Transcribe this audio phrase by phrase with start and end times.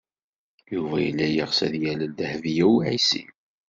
[0.73, 3.31] Yuba yella yeɣs ad yalel Dehbiya u Ɛisiw.